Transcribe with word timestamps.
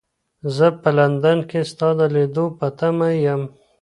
زه 0.55 0.67
په 0.81 0.89
لندن 0.97 1.39
کې 1.49 1.59
ستا 1.71 1.89
د 1.99 2.01
لیدلو 2.13 2.45
په 2.59 2.67
تمه 2.79 3.09
یم. 3.25 3.41